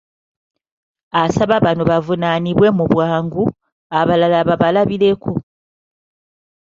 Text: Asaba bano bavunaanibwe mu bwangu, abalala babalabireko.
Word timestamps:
Asaba 1.23 1.55
bano 1.65 1.83
bavunaanibwe 1.91 2.67
mu 2.77 2.85
bwangu, 2.91 3.43
abalala 3.99 4.39
babalabireko. 4.47 5.31